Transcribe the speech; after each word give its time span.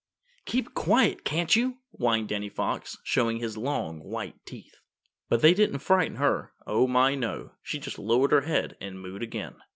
"Keep 0.45 0.73
quiet, 0.73 1.23
can't 1.23 1.55
you?" 1.55 1.77
whined 1.91 2.29
Danny 2.29 2.49
Fox, 2.49 2.97
showing 3.03 3.37
his 3.37 3.55
long 3.55 3.99
white 3.99 4.43
teeth. 4.47 4.77
But 5.29 5.43
they 5.43 5.53
didn't 5.53 5.77
frighten 5.77 6.15
her. 6.17 6.53
Oh, 6.65 6.87
my, 6.87 7.13
no! 7.13 7.51
She 7.61 7.77
just 7.77 7.99
lowered 7.99 8.31
her 8.31 8.41
head 8.41 8.75
and 8.81 8.97
mooed 8.99 9.21
again. 9.21 9.57